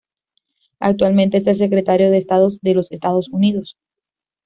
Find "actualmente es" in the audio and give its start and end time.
0.79-1.45